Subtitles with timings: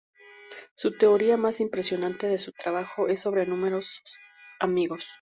[0.75, 4.01] Su teoría más impresionante de su trabajo es sobre números
[4.59, 5.09] amigos.